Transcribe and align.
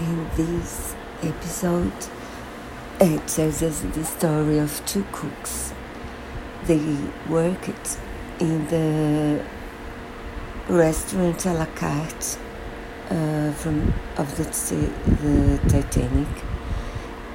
In 0.00 0.30
this 0.34 0.94
episode, 1.22 1.92
it 3.02 3.28
tells 3.28 3.62
us 3.62 3.80
the 3.82 4.02
story 4.02 4.56
of 4.56 4.80
two 4.86 5.04
cooks. 5.12 5.74
They 6.64 6.96
worked 7.28 7.98
in 8.38 8.66
the 8.68 9.44
restaurant 10.70 11.44
a 11.44 11.52
la 11.52 11.66
carte 11.66 12.38
uh, 13.10 13.52
from 13.52 13.92
of 14.16 14.34
the, 14.38 14.44
the 15.22 15.60
Titanic, 15.68 16.44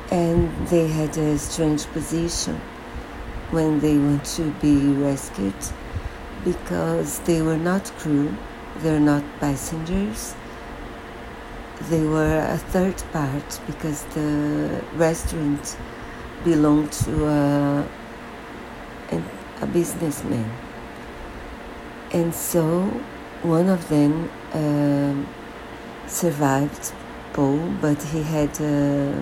and 0.09 0.49
they 0.69 0.87
had 0.87 1.15
a 1.19 1.37
strange 1.37 1.85
position 1.93 2.59
when 3.51 3.79
they 3.79 3.95
want 3.95 4.25
to 4.37 4.49
be 4.53 4.87
rescued 4.93 5.53
because 6.43 7.19
they 7.19 7.43
were 7.43 7.57
not 7.57 7.85
crew, 7.99 8.35
they're 8.77 8.99
not 8.99 9.23
passengers 9.39 10.33
they 11.89 12.03
were 12.03 12.39
a 12.49 12.57
third 12.57 12.95
part 13.11 13.61
because 13.67 14.03
the 14.15 14.81
restaurant 14.95 15.77
belonged 16.43 16.91
to 16.91 17.27
a, 17.27 17.87
a 19.61 19.67
businessman. 19.67 20.49
And 22.11 22.33
so 22.33 22.83
one 23.41 23.69
of 23.69 23.87
them 23.89 24.29
um, 24.53 25.27
survived 26.07 26.93
Paul, 27.33 27.59
but 27.81 28.01
he 28.03 28.23
had. 28.23 28.49
Uh, 28.61 29.21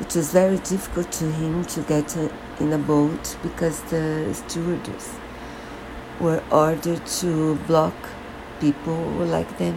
it 0.00 0.14
was 0.14 0.32
very 0.32 0.58
difficult 0.58 1.10
to 1.12 1.24
him 1.24 1.64
to 1.64 1.80
get 1.82 2.16
a, 2.16 2.30
in 2.60 2.72
a 2.72 2.78
boat 2.78 3.36
because 3.42 3.82
the 3.90 4.32
stewardess 4.32 5.16
were 6.20 6.42
ordered 6.52 7.04
to 7.06 7.56
block 7.66 7.94
people 8.60 8.96
like 9.26 9.58
them 9.58 9.76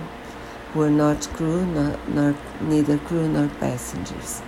were 0.75 0.89
not 0.89 1.21
crew, 1.34 1.66
nor, 1.66 1.98
nor, 2.07 2.35
neither 2.61 2.98
crew 2.98 3.27
nor 3.27 3.48
passengers. 3.59 4.41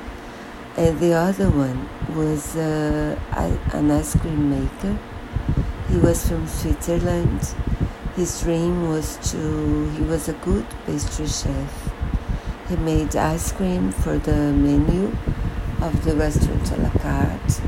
And 0.78 1.00
the 1.00 1.14
other 1.14 1.50
one 1.50 1.88
was 2.16 2.56
uh, 2.56 3.20
an 3.74 3.92
ice 3.92 4.16
cream 4.16 4.50
maker. 4.50 4.98
He 5.90 5.98
was 5.98 6.28
from 6.28 6.48
Switzerland. 6.48 7.54
His 8.16 8.42
dream 8.42 8.90
was 8.90 9.18
to, 9.32 9.90
he 9.92 10.04
was 10.04 10.30
a 10.30 10.34
good 10.34 10.66
pastry 10.86 11.28
chef. 11.28 11.92
He 12.70 12.76
made 12.78 13.16
ice 13.16 13.52
cream 13.52 13.92
for 13.92 14.18
the 14.18 14.54
menu 14.54 15.16
of 15.82 16.06
the 16.06 16.16
restaurant 16.16 16.72
a 16.72 16.78
la 16.78 16.90
carte, 16.90 17.62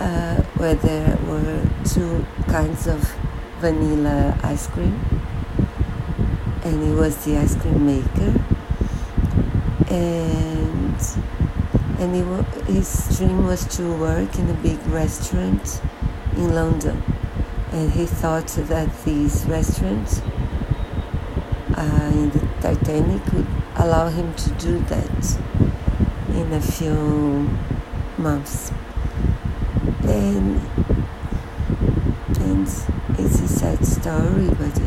uh, 0.00 0.36
where 0.56 0.76
there 0.76 1.18
were 1.26 1.68
two 1.84 2.24
kinds 2.46 2.86
of 2.86 3.14
vanilla 3.60 4.38
ice 4.42 4.66
cream 4.68 5.00
and 6.64 6.82
he 6.82 6.90
was 6.90 7.24
the 7.24 7.36
ice 7.38 7.56
cream 7.56 7.86
maker. 7.86 8.40
And 9.90 10.96
and 11.98 12.14
he, 12.16 12.72
his 12.72 13.16
dream 13.16 13.46
was 13.46 13.64
to 13.76 13.92
work 13.96 14.38
in 14.38 14.48
a 14.50 14.54
big 14.54 14.84
restaurant 14.86 15.80
in 16.36 16.54
London. 16.54 17.02
And 17.72 17.90
he 17.92 18.06
thought 18.06 18.48
that 18.48 18.90
this 19.04 19.44
restaurant 19.44 20.22
uh, 21.76 22.10
in 22.12 22.30
the 22.30 22.40
Titanic 22.60 23.24
would 23.32 23.46
allow 23.76 24.08
him 24.08 24.34
to 24.34 24.50
do 24.54 24.78
that 24.80 25.38
in 26.28 26.52
a 26.52 26.60
few 26.60 27.48
months. 28.18 28.72
And 30.02 30.60
and 32.40 32.66
it's 33.18 33.40
a 33.40 33.48
sad 33.48 33.86
story 33.86 34.48
but 34.58 34.82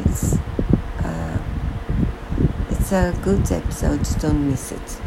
it's 2.85 2.91
a 2.91 3.19
good 3.23 3.51
episode, 3.51 4.07
don't 4.19 4.47
miss 4.47 4.71
it. 4.71 5.04